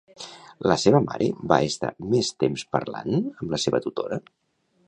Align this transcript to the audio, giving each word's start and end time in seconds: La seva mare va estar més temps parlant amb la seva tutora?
La 0.71 0.77
seva 0.83 1.01
mare 1.03 1.27
va 1.51 1.59
estar 1.73 1.91
més 2.15 2.33
temps 2.45 2.65
parlant 2.77 3.15
amb 3.23 3.47
la 3.55 3.61
seva 3.67 3.83
tutora? 3.89 4.23